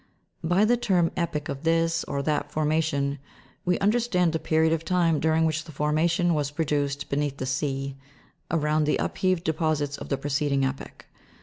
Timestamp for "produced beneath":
6.49-7.37